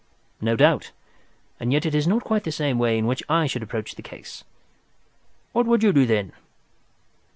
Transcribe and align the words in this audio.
"No 0.41 0.55
doubt; 0.55 0.93
and 1.59 1.71
yet 1.71 1.85
it 1.85 1.93
is 1.93 2.07
not 2.07 2.23
quite 2.23 2.43
the 2.43 2.73
way 2.73 2.97
in 2.97 3.05
which 3.05 3.21
I 3.29 3.45
should 3.45 3.61
approach 3.61 3.93
the 3.93 4.01
case." 4.01 4.43
"What 5.51 5.67
would 5.67 5.83
you 5.83 5.93
do 5.93 6.07
then?" 6.07 6.33